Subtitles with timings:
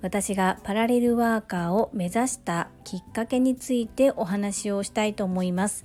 [0.00, 5.84] 私がパラレルワーカーを目指したきっかけについてお話をしたいと思います。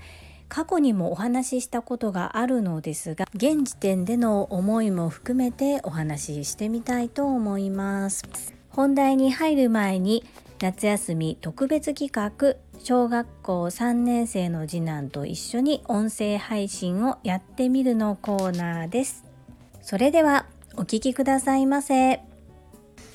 [0.49, 8.23] 過去にもお話ししたことがあるのですが現時点での思いも含めてお話ししてみたいと思います。
[8.69, 10.23] 本題に入る前に
[10.61, 19.23] 夏休み特別企画小学校3年生の次男と一緒に音声配信をやってみるのコーナーです。
[19.81, 20.45] それでは
[20.75, 22.32] お聞きくださいませ。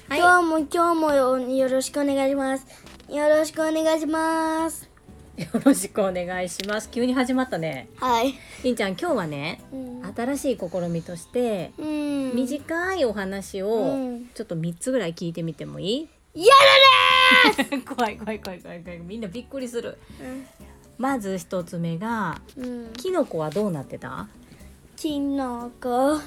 [0.08, 2.66] はい、今日も今日もよろしくお願いします。
[3.10, 4.88] よろしくお願いします。
[5.36, 6.90] よろしくお願いします。
[6.90, 7.90] 急に始まったね。
[7.96, 8.32] はい。
[8.64, 13.98] りんちゃん今日はね、うん、新しい試みとして、うん、短いお話を
[14.34, 16.54] ちょっと3つぐらい聞いてみてもいい、や
[17.54, 18.98] だね 怖い怖い怖い怖い怖い。
[19.00, 20.46] みんなびっくりする、うん、
[20.96, 22.40] まず一つ目が、
[22.96, 24.26] キノコはどうなってた？
[24.96, 26.18] キノコ。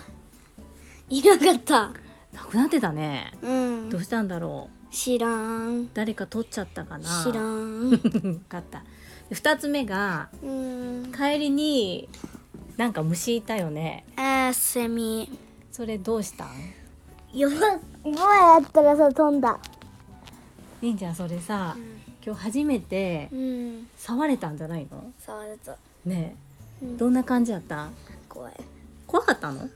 [1.09, 1.93] いなかった
[2.33, 4.93] なくなってたね、うん、どうしたんだろう。
[4.93, 5.89] 知らん。
[5.93, 7.23] 誰か取っちゃったかな。
[7.23, 7.89] 知らん。
[7.99, 8.83] 分かった。
[9.31, 12.09] 2つ目が、うん、帰りに
[12.77, 14.05] なんか虫いたよね。
[14.15, 15.37] あセミ。
[15.71, 16.49] それどうしたん？
[17.33, 19.57] 今やったらさ飛んだ。
[20.81, 23.29] りんちゃんそれさ、うん、今日初めて
[23.97, 25.13] 触れたんじゃないの？
[25.25, 25.77] 触れた。
[26.05, 26.35] ね
[26.81, 27.89] え、うん、どんな感じやった？
[28.27, 28.53] 怖い。
[29.07, 29.69] 怖かったの？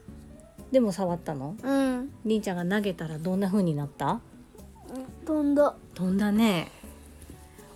[0.76, 1.56] でも触ったの？
[1.64, 2.12] うん。
[2.26, 4.20] りんちゃんが投げたらどんな風になった？
[5.26, 5.74] 飛んだ。
[5.94, 6.70] 飛んだね。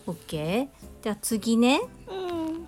[0.05, 0.67] オッケー。
[1.01, 1.79] じゃあ次ね。
[2.09, 2.67] うん。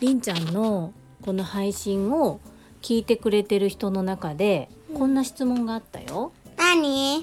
[0.00, 0.92] りんちゃんの
[1.24, 2.40] この配信を
[2.80, 6.32] 聞いてくれてる人の中でこんな質問があったよ。
[6.56, 7.22] 何？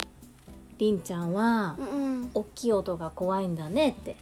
[0.78, 4.16] りんちゃんは、うん、大きい音が怖いんだねって。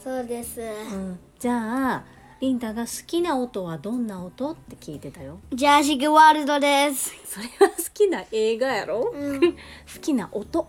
[0.00, 0.60] そうです。
[0.60, 2.04] うん、じゃあ
[2.40, 5.40] リンダが好きな音はどんな音って聞いてたよ。
[5.52, 7.12] ジャーシックワールドです。
[7.26, 9.56] それは好きな映画やろ、うん、 好
[10.00, 10.62] きな音。
[10.62, 10.68] 好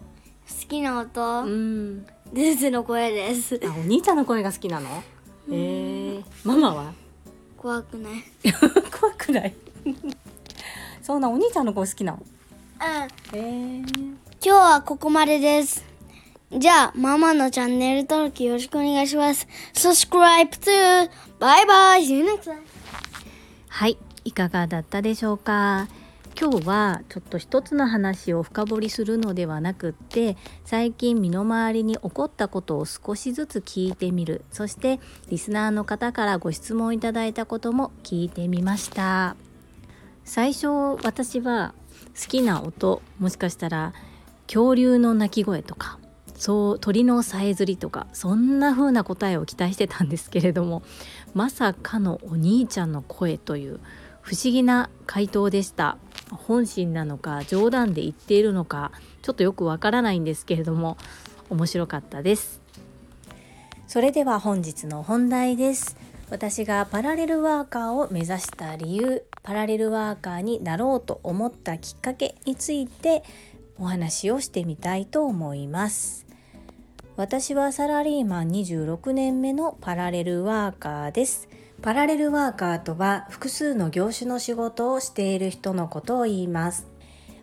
[0.68, 1.44] きな音。
[1.44, 2.06] うん。
[2.34, 3.58] デズの声です。
[3.64, 5.02] あお兄ちゃんの声が好きなの？
[5.50, 6.94] えー、ママは？
[7.56, 8.14] 怖くない。
[9.00, 9.56] 怖くない。
[11.02, 12.20] そんなお兄ちゃんの声好きなの？
[12.22, 13.40] うん。
[13.40, 15.86] えー、今日はここまでです
[16.54, 19.48] じゃあ、ママのチャンネル登録よろしくお願いします。
[19.74, 21.10] subscribe to!
[21.40, 22.58] バイバイ !See you next time!
[23.70, 25.88] はい、いかがだったでしょうか？
[26.38, 30.36] 今日はちょっと一つの話を深掘りするのではなくって
[30.66, 39.36] 最近身の回りに起こったことを少しずつ聞いてみるそしてリスナーの方からご質問いただいたことも聞いてみました
[40.26, 40.68] 最初
[41.04, 41.76] 私は
[42.20, 43.94] 好きな音もしかしたら
[44.48, 46.00] 恐竜の鳴き声とか
[46.42, 50.82] そう鳥のさえずりとかそんな風な答えを期待してたんですけれども
[51.36, 53.80] まさかのお兄ちゃんの声という
[54.22, 55.98] 不思議な回答でした。
[56.32, 58.92] 本心なのか冗談で言っているのか
[59.22, 60.98] ちょっとよくわからないんですけれども
[61.52, 62.60] 面白かったです。
[63.86, 65.96] それでは本日の本題です。
[66.32, 73.22] 私がパラレルワーカーを目指した理由パラレルワーカーになろうと思ったきっかけについて
[73.78, 76.31] お話をしてみたいと思います。
[77.18, 81.50] 私はサラリーマン26年目のパラレルワーカーです。
[81.82, 86.88] パラレルワーカーとは複数の業種の仕事をしている人のことを言います。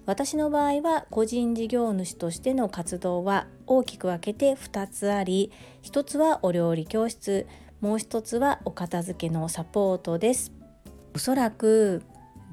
[0.06, 5.52] 私の場合は個人事業主としての活動は大きく分けて2つあり
[5.82, 7.46] 1つはお料理教室
[7.82, 10.50] もう1つはお片付けのサポートです
[11.14, 12.02] おそらく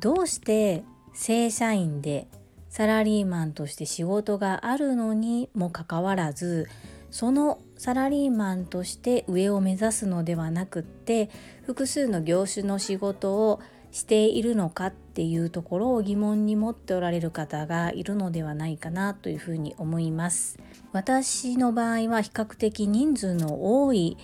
[0.01, 0.83] どうして
[1.13, 2.27] 正社員で
[2.67, 6.67] サラリーマンとして仕事があるのにもかかわらず
[7.15, 11.29] そのサラリーマンとして上を目指すのではなくって
[11.63, 13.61] 複数の業種の仕事を
[13.93, 20.59] しているのかっていうところを疑問に持っておられる方がいるのではないかなというふうに思います。
[20.91, 24.17] 私の場合は比較的人数の多い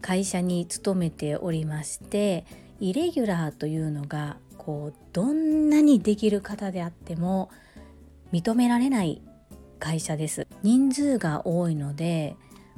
[0.00, 2.46] 会社に勤めておりまして
[2.80, 7.50] イレギュラーというのがこうどんなにできる方であっても
[8.32, 9.20] 認められない
[9.78, 10.46] 会社です。
[10.62, 12.36] 人数が多いので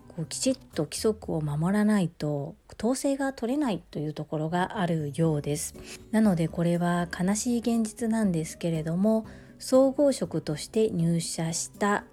[0.09, 5.75] こうきちっと規則を守らないと統制が取れないというところがあるようです。
[6.11, 9.27] なのでこれは悲しい現実なんですけれども
[9.59, 12.05] 総合職として入社した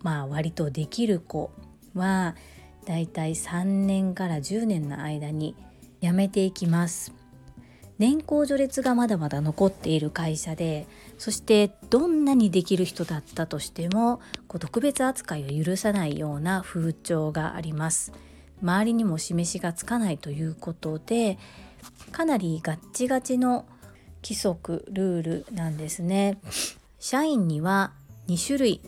[0.00, 1.50] まあ割とできる子
[1.94, 2.34] は
[2.86, 5.54] だいたい3年から10年の間に
[6.00, 7.21] 辞めていきます。
[8.02, 10.88] 年功序列がまだまだ残っている会社で
[11.18, 18.12] そしてどんなにできる人だったとしてもこう特別扱いを許さないような風潮があります。
[18.60, 21.38] 周りにも示しがつかないということで
[22.10, 23.66] かなりガッチガチの
[24.24, 26.40] 規則ルールなんですね。
[26.98, 27.92] 社員には
[28.26, 28.80] 2種類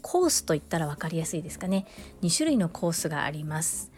[0.00, 1.84] コースといったら分かりやすいですかね。
[2.22, 3.92] 2種類のコースがあります。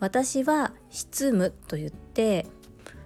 [0.00, 2.48] 私は執務といって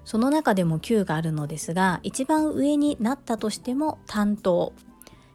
[0.06, 4.72] その中でも級があるのですが一番上になったとしても担当。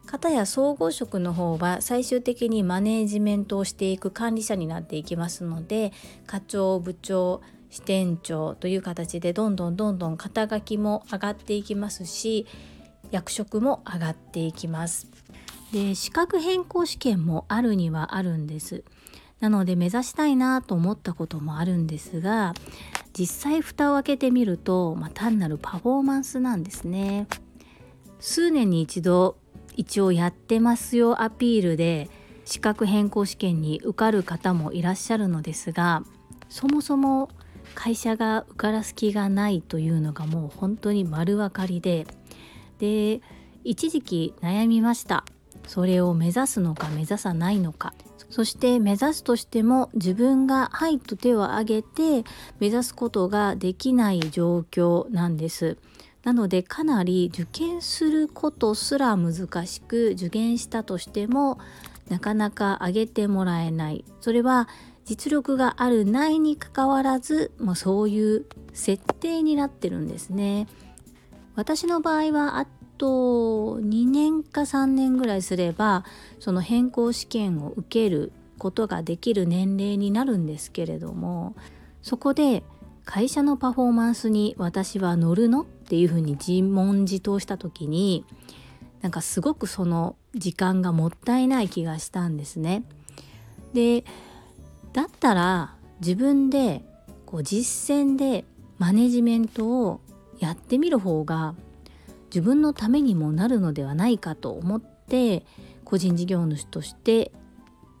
[0.06, 5.92] 方や総合職の方は最終的にマネージメントをしていく管理者になっていきますので
[6.26, 7.40] 課長部長
[7.70, 12.46] 支店長という形でどんどんどんどん肩書きも上がっていきますし
[13.10, 15.06] 役職も上がっていきます。
[15.72, 18.84] で資格変更試験もあるにはあるんです。
[19.42, 22.54] なので目指したいなと思ったこともあるんですが
[23.12, 27.26] 実際蓋を開けてみると、まあ、単なるパフォーマンスなんですね。
[28.20, 29.36] 数年に一度
[29.76, 32.08] 一応やってますよアピールで
[32.44, 36.04] 資格変更試験に受かる方もいらっしゃるのですが
[36.48, 37.28] そもそも
[37.74, 42.06] 会社が受からす気がないというのがもう本当に丸分かりで
[42.78, 43.20] で
[43.64, 45.24] 一時期悩みました。
[45.66, 47.94] それを目指すのか目指さないのか。
[48.32, 52.24] そして目指すとしても自分が「はい」と手を挙げて
[52.60, 55.76] 目指すことができない状況なんです。
[56.24, 61.58] なのでかなり受験することすら難しく受験したとしても
[62.08, 64.68] なかなか上げてもらえないそれは
[65.04, 70.68] 実力があるないにかかわらず、まあ、そういう設定になってるんですね。
[71.54, 72.66] 私の場合はあ
[73.02, 76.04] と2年か3年ぐらいすれば
[76.38, 81.56] その変更試験を受けることができる年齢になるんですけれども
[82.00, 82.62] そこで
[83.04, 88.24] 会社のパフォーマンスに私は乗るのっていうふうに自問自答した時に
[89.00, 92.84] なんかすごくその時間がもったいない気がしたんですね。
[93.74, 94.04] で
[94.92, 96.84] だったら自分で
[97.26, 98.44] こう実践で
[98.78, 100.00] マネジメントを
[100.38, 101.56] やってみる方が
[102.32, 105.44] 自分のためにもなるのではないかと思って
[105.84, 107.30] 個人事業主として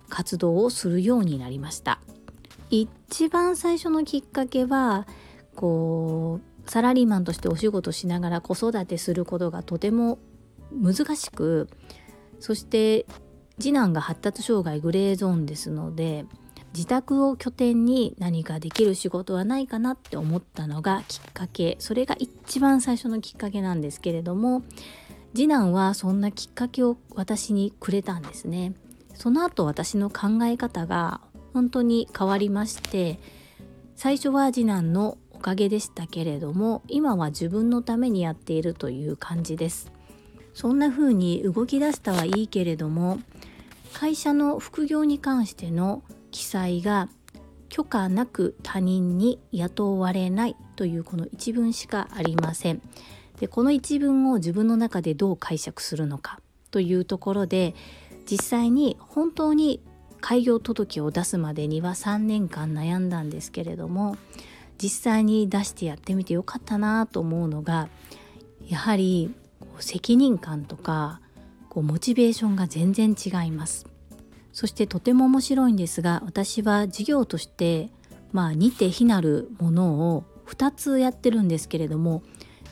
[0.08, 2.00] 活動をするようになりました。
[2.70, 5.06] 一番最初のきっかけは
[5.54, 10.18] こうサラリーマンとしてお仕事しながら子育てすることがとても
[10.72, 11.68] 難しく
[12.40, 13.04] そして
[13.58, 16.24] 次男が発達障害グレーゾーンですので
[16.74, 21.76] 自宅を拠点に何かできる仕事はないかなって思ったのがきっかけ。
[21.78, 24.62] それが一番最初のきっかけなんですけれども
[25.34, 28.74] 次男はそんなきっかけを私にくれたんですね。
[29.14, 31.20] その後私の考え方が
[31.52, 33.18] 本当に変わりまして
[33.94, 39.92] 最初は次男のおかげでしたけれども今は自分のためにやっているという感じです。
[40.54, 43.18] そんな風に動き出したはいいけれども
[43.92, 47.08] 会社の副業に関しての記載が
[47.68, 52.82] 許可なく他人に雇われないというこの一文しかありません。
[53.38, 56.40] でこの一文を自分の中でどう解釈するのか
[56.70, 57.74] というところで
[58.30, 59.80] 実際に本当に
[60.20, 64.16] 開業届を出すまでには3年間悩んだんですけれども
[64.80, 67.88] 実際に出してやってみてよかったなと思うのが
[68.68, 69.34] やはり
[69.80, 71.20] 責任感とか
[71.68, 73.91] こうモチベーションが全然違います。
[74.52, 77.90] そしてとても面白いんですが私は事業として
[78.32, 82.22] まあ似て非なるものを2つやってるんですけれども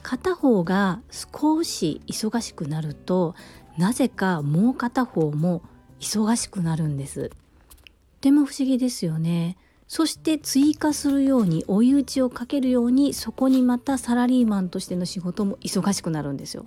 [0.02, 3.34] 片方が少し忙しくなると
[3.78, 5.62] なぜかもう片方も
[6.00, 7.30] 忙しくなるんです。
[7.30, 7.36] と
[8.20, 9.56] ても不思議ですよね。
[9.86, 16.64] そして追加するように追い打ちをかけるようにそこにまたサラリーマンとしての仕事も忙しくなるんですよ。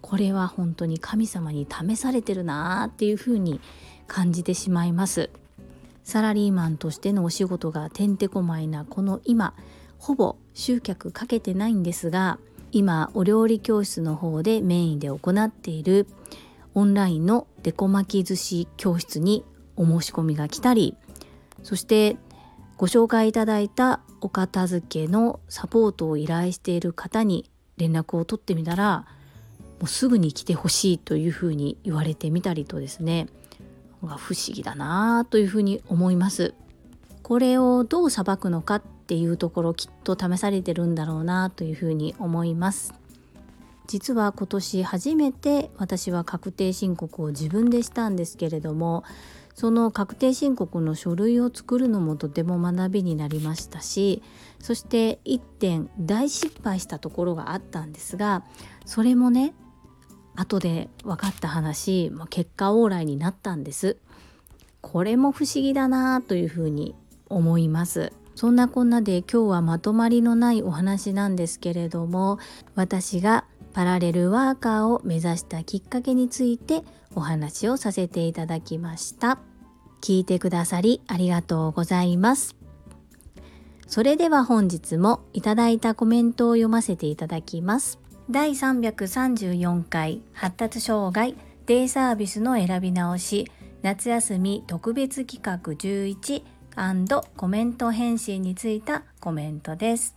[0.00, 3.60] これは本当に神様に試されてるなーっていうふうに
[4.08, 5.30] 感じてしまいます。
[6.08, 9.52] サラリーマンとしてのお仕事がてんてこまいなこの今
[9.98, 12.38] ほぼ集客かけてないんですが
[12.72, 16.06] 今お料理教室の方でメインで行っている
[16.74, 19.44] オンラインのデコ巻き寿司教室に
[19.76, 20.96] お申し込みが来たり
[21.62, 22.16] そして
[22.78, 29.04] ご紹介いただいたお片付けのサポートを依頼している方に連絡を取ってみたら
[29.78, 33.28] もうすぐに来てほしいというふうに言われてみたりとですね。
[34.06, 36.54] が不思議だなというふうに思います。
[37.22, 42.94] これをどう裁くのかっていうところきっと試されてるんだろうなというふうに思います。
[43.88, 49.02] 実は今年初めて私は確定申告を自分でしたんですけれども
[49.54, 54.22] その確定申告の書類を作るのもとても学びになりましたし
[54.60, 58.44] そして1点大失敗したところがあったんですが
[58.84, 59.54] それもね
[60.38, 63.96] 後で分かった話、まあ、結果往来になったんです。
[64.80, 66.94] これも不思議だなというふうに
[67.28, 68.12] 思います。
[68.36, 72.38] そんなこんなで今日はまとまりのないお話なんですけれども
[72.76, 76.84] 私がパラレルワーカーを目指したきっかけについて
[77.16, 79.40] お話をさせていただきました。
[80.00, 82.54] 聞いてくださりありがとうございます。
[83.88, 87.98] それでは本日もいただいたコメントを読ませていただきます。
[88.30, 96.42] 第334回発達障害デイサービスの選び直し夏休み特別企画11
[97.36, 100.14] コメント返信についたコメントです。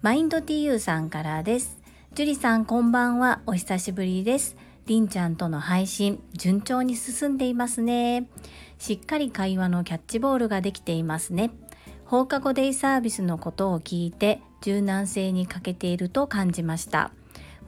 [0.00, 1.80] マインド TU さんからです。
[2.14, 3.40] 樹里さんこんばんは。
[3.46, 4.56] お久しぶりです。
[4.86, 8.28] りんちゃんとの配信順調に進んでいますね。
[8.78, 11.50] しっかり会話のキャッチボールができていますね。
[12.04, 17.12] 放課後デイサービスのことを聞いて柔軟性に欠けていると感じました。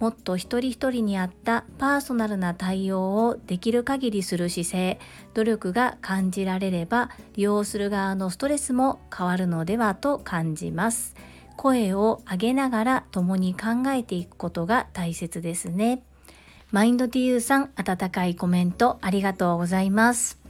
[0.01, 4.99] もっと一人一人に合ったパーソナルな対応をできる限りする姿勢
[5.35, 11.15] 努力が感じられれば利用する側のストレスも変わるのではと感じます。
[11.57, 16.03] 声を上げながら共に考えていくことが大切ですね。
[16.73, 20.41] マインド TU さん温かいコメントありがとうございます。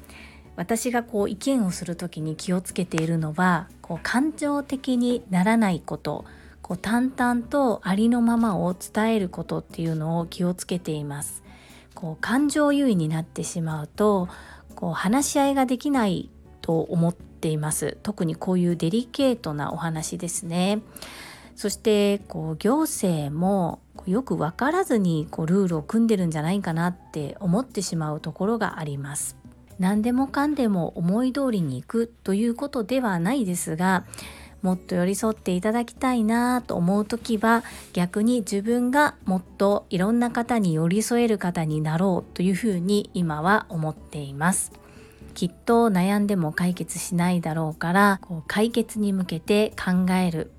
[0.57, 6.25] 私がこう意見をする時に気をつけているのはこう感情的にならないこと
[6.63, 11.43] こう淡々とありのままを伝えることっていうのを気をつけています。
[11.95, 14.29] こう感情優位になってしまうと
[14.75, 16.31] こう話し合いができない
[16.63, 17.99] と思っています。
[18.03, 20.81] 特にこういうデリケートなお話ですね。
[21.55, 29.44] そしてこう行政もよく分からずにこうルールを組んでるんじゃないかなって思ってしまうところがあります。
[29.79, 34.05] 何でもかんでも思い通りにいくということではないですが
[34.65, 44.73] もっと寄り添っていただきたいなと思う時は逆に自分がもっといろんな方に寄り添える方になろうというふうに今は思っています。
[45.35, 50.51] きっと悩んでも解決しないだろうからこう解決に向けて考える。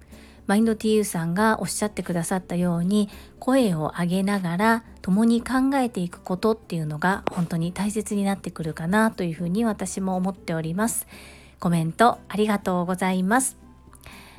[0.47, 3.09] マインド TU さんがおっしゃってくださったように
[3.39, 11.07] 声を上げながら共に考えていくことっていうのが本当に大切になってくるかなというふうに私も思っております。
[11.59, 13.57] コメントありがとうございます。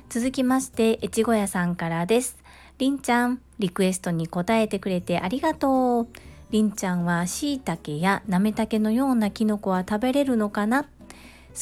[0.09, 2.37] 続きまして越後屋さんからです。
[2.79, 6.09] りんちゃんリクエストに答えてくれてありがとう。
[6.51, 10.85] りんちゃんはしいたけやなめたけのようなきのこは食べれるのかな？
[10.85, 10.89] 好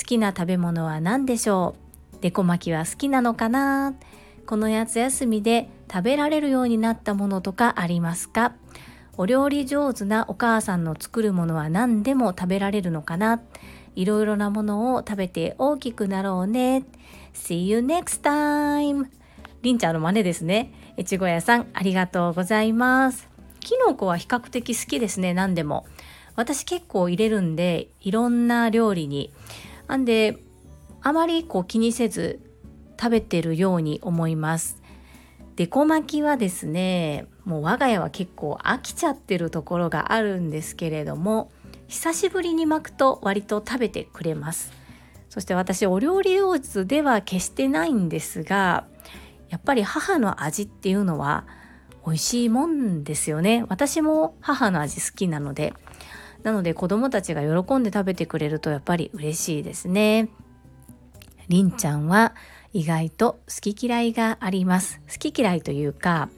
[0.04, 1.76] きな食べ物は何でしょ
[2.18, 2.20] う？
[2.20, 3.94] でこ巻きは好きなのかな？
[4.46, 8.52] この夏休みで食べられるようになったものとかありますか？
[9.16, 13.40] お料理上手なお母さんの作るものは何でも食べられるのかな？
[13.94, 16.84] いろいろなものを食べて大きくなろうね。
[17.32, 19.06] See you next time!
[19.62, 20.72] りんちゃんの真似ですね。
[20.98, 23.28] 越後屋さん、ありがとうございます。
[23.60, 25.86] きのこは比較的好きですね、何でも。
[26.36, 29.32] 私結構入れるんで、いろんな料理に。
[29.86, 30.38] なんで、
[31.00, 32.40] あまりこう気にせず
[33.00, 34.82] 食べてるように思います。
[35.56, 41.52] でこ巻きはですねもう我が家は結構飽きちゃってるところがあるんですけれども
[41.86, 44.72] 久しぶりに巻くと割と食べてくれます。
[45.28, 48.86] そして私お料理上手では決してないんですが
[49.48, 51.44] やっぱり母の味っていうのは
[52.06, 53.64] 美味しいもんですよね。
[53.68, 55.74] 私も母の味好きなので。
[56.44, 60.28] なので子供たちが喜んで食べてくれるとやっぱり嬉しいですね。
[61.48, 62.34] りんちゃんは
[62.74, 65.00] 意外と好き嫌いがあります。
[65.10, 66.28] 好き嫌いというか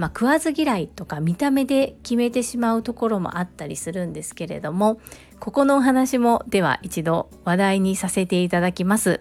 [0.00, 4.98] まあ、食わず嫌いとか見た目で決めてしまうところもあったりするんですけれども
[5.40, 9.20] ここのお話もでは一度話題にさせていただきます。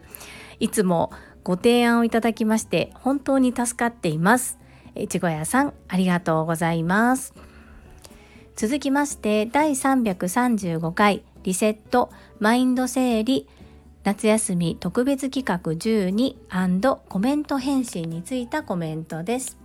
[0.61, 1.11] いつも
[1.43, 4.57] ご提案をいただきまして本当に助かっています。
[4.95, 7.33] いちご屋さんありがとうございます。
[8.55, 12.09] 続きまして第335回リセット
[12.39, 13.49] マインド整理。
[14.09, 19.59] 夏休み特別企画12コメント返信についたコメントです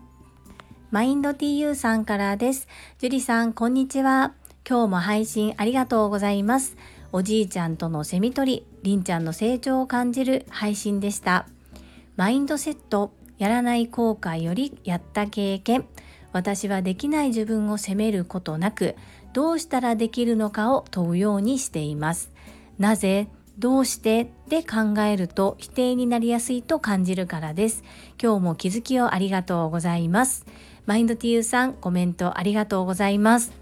[0.91, 2.69] マインド TU さんからです。
[2.99, 4.35] 樹里さん、こんにちは。
[4.69, 6.77] 今日も配信ありがとうございます。
[7.11, 11.49] おじいちゃんとのセミ取り、りんちゃんの成長を感じる配信でした。
[12.17, 15.87] マインドセット、やらない後悔よりやった経験。
[16.33, 18.95] 私はできない自分を責めることなく、
[19.33, 22.31] どうしたらできるのかを問うようにしています。
[22.79, 24.31] なぜどうして？
[24.49, 27.85] で考えると否定になりやすいと感じるからです。
[28.21, 30.45] 今日も気づきをありがとうございます。
[30.87, 33.53] マインド TU さんコメントありがとうございます。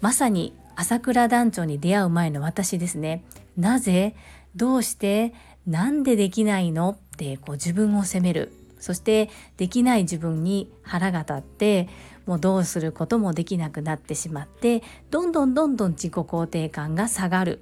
[0.00, 3.24] まさに朝倉団長に出会う前の私ですね。
[3.56, 4.14] なぜ
[4.54, 5.34] どうして？
[5.66, 6.90] なんでできないの？
[6.90, 8.52] ってこう自分を責める。
[8.78, 11.88] そしてできない自分に腹が立って
[12.26, 17.60] もうどうすることもできなくなってしまってどんどんどんどん自己肯定感が下がる、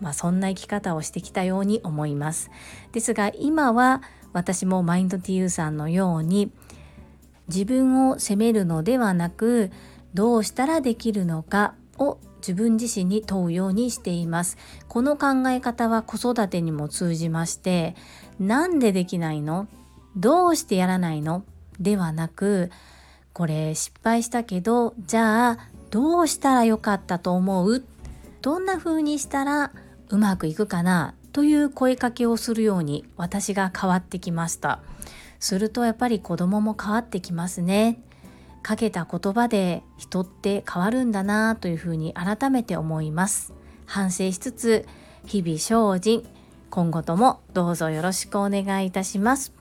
[0.00, 2.50] まあ、そんな生き方をしてきたように思います。
[2.92, 4.02] ですが今は
[4.32, 6.52] 私もマインド TU さんのように
[7.48, 9.70] 自分を責めるのではなく
[10.14, 14.56] どうしたらできるのかを自分自身に問うようにしています。
[14.86, 17.96] この考え方は子育てにも通じまして
[18.38, 19.66] なんでできないの？
[20.14, 21.42] どうしてやらないの？
[21.80, 22.70] ではなく
[23.32, 25.58] これ失敗したけどじゃあ
[25.90, 27.84] どうしたらよかったと思う？
[28.40, 29.72] どんな風にしたら
[30.10, 34.80] うまくいくかなという声かけをするように私が変わってきました。
[35.40, 38.00] するとやっぱり子供も変わってきますね。
[38.62, 43.52] かけた言葉で人って変わるんだなというふうに改めて思います。
[43.86, 44.86] 反省しつつ
[45.24, 46.28] 日々精進
[46.70, 49.52] 今後ともどうぞよろしくお願いいたします。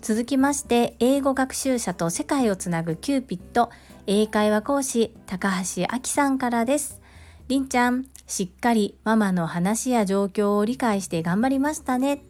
[0.00, 3.70] 続きまして英語学習者と世界をつなぐキューピット
[4.06, 7.00] 英会話講師高橋明さんからです。
[7.48, 12.22] りんちゃんしっかりママの話や状況を理解して頑張りましたね。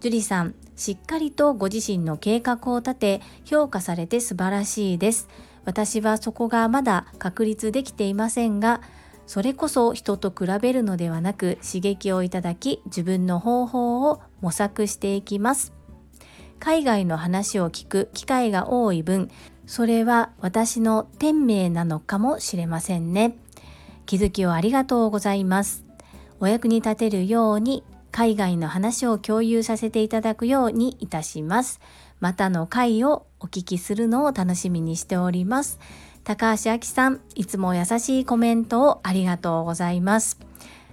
[0.00, 5.28] 樹里さんしっかりとご自身の計画を立て評価されて素晴らしいです。
[5.64, 8.80] 私はそこがまだ確立できていませんが
[9.26, 15.72] それこそ人と比べるのではなく刺激をいただき自分の方法を模索していきます。
[16.58, 19.30] 海外の話を聞く機会が多い分
[19.66, 23.36] それは私の天命なのかもしれませんね。
[24.06, 25.84] 気づきをありがとうございます。
[26.40, 31.80] お役に立てるように海外の話を共有させていただくようにいたします。
[32.20, 35.78] またの回をお聞きするのを楽しみにしております。
[36.24, 40.38] 高橋明さんいつも優しいコメントをありがとうございます。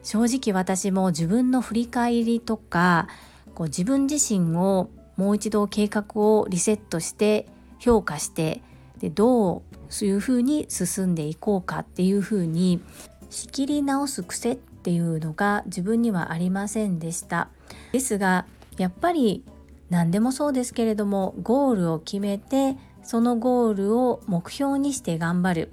[0.04, 3.08] 正直私も自分の振り返りとか
[3.56, 7.48] こう自分自身をもう一度計画をリセットして
[7.80, 8.62] 評価して
[9.00, 9.73] でどう
[10.06, 12.82] いうふうに進んでいこうかっていうふうに
[13.30, 17.50] 仕切り直す癖っていうのが自分にはありませんでした。
[17.92, 18.46] ですが
[18.78, 19.44] やっぱり
[19.90, 25.72] 何でもそうですけれどもゴールを決めてそのゴールを目標にして頑張る。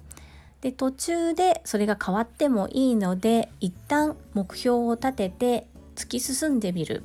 [0.60, 7.02] で途中でそれが変わってもいいので一旦目標を立てて突き進んでみる。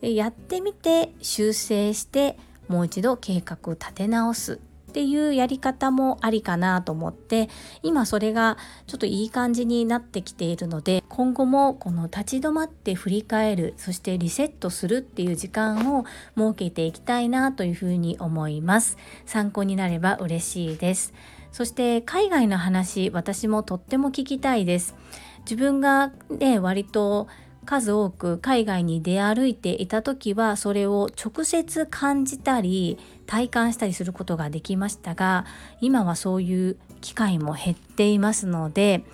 [0.00, 4.60] でやってみて修正してもう一度計画を立て直す。
[4.88, 7.50] っていうやり方もありかなと思って
[7.82, 16.04] 今それがちょっといい感じになってきているので今後もこの立ち止まって振り返るそしてリセットするっていう時間を
[16.36, 18.96] 設けていきたいなというふうに思います。
[19.26, 21.12] 参考になれば嬉しいです。
[21.52, 24.94] そして海外の話私もとっても聞きたいです。
[25.40, 27.28] 自分がね割と
[27.68, 35.44] 数多く海外に出歩いていた時はそれを直接感じたり体感したりすることができましたが
[35.80, 39.04] 今はそういう機会も減っていますので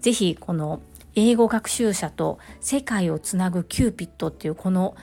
[0.00, 0.82] 是非この
[1.14, 4.96] 英語学習者と世界をつなぐキューピットっていうこの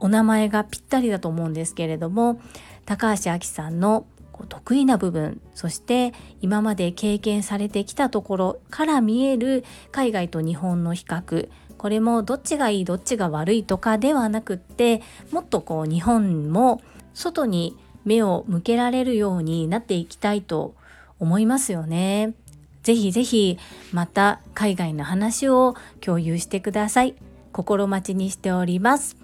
[0.00, 2.40] お名前がぴったりだと思うんですけれども
[2.86, 4.06] 高橋明さんの
[4.48, 16.80] 得意な部分そして今まで経験されてきたところから見える海外と日本の比較これもどっちがいいどっちが悪いとかではなくってもっとこう日本も
[17.14, 20.74] 外に目を向けられるようになっていきたいと
[21.18, 22.34] 思いますよね。
[22.82, 23.58] ぜひぜひ
[23.92, 27.14] また海外の話を共有してください。
[27.52, 29.16] 心待ちにしております。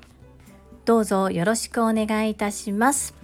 [0.84, 3.14] どうぞよろしくお願いいたします。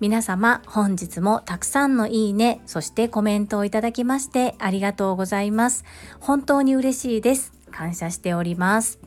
[0.00, 5.84] 皆様本日もたくさんのいいね、そしてコメントをいただきましてありがとうございます。
[6.20, 7.52] 本当に嬉しいです。
[7.70, 8.98] 感謝しております。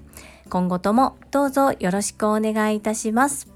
[0.49, 3.52] 今後ともどうぞよろしくお願いいたします。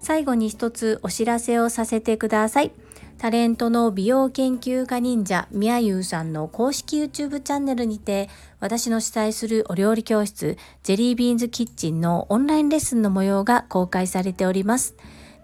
[0.00, 2.72] 最後に一つお知らせをさせてください。
[3.18, 14.96] タレントの美容研究家忍者みやゆうさんの公式 YouTube チャンネルにて私の主催するお料理教室ジェリービーンズキッチンのオンラインレッスンの模様が公開されております。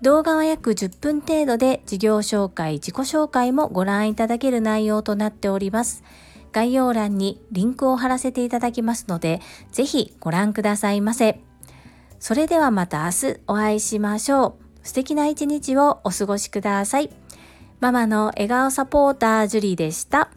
[0.03, 6.03] 動画は約10分程度で事業紹介、自己紹介もご覧いただける内容となっております。
[6.53, 9.41] 概要欄にリンクを貼らせていただきますので、
[9.73, 11.46] ぜひご覧くださいませ。
[12.19, 14.87] それではまた明日お会いしましょう。
[14.87, 17.11] 素敵な一日をお過ごしください。
[17.81, 20.31] ママの笑顔サポータージュリーでした。